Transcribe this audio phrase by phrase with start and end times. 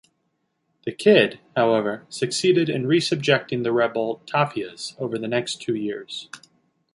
[0.83, 6.27] The Cid, however, succeeded in re-subjecting the rebel Taifas over next two years.